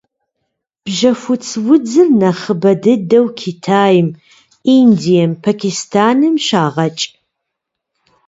Бжьэхуц 0.83 1.45
удзыр 1.73 2.07
нэхъыбэ 2.19 2.71
дыдэу 2.81 3.27
Китайм, 3.39 4.07
Индием, 4.77 5.31
Пакистаным 5.45 6.35
щагъэкӏ. 6.45 7.05